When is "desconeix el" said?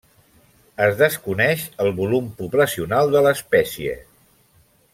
1.01-1.93